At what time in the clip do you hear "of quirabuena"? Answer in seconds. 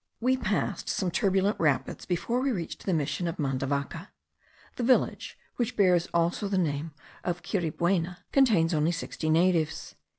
7.23-8.17